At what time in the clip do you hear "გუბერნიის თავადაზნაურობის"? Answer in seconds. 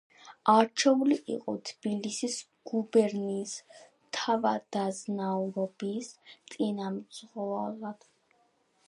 2.71-6.11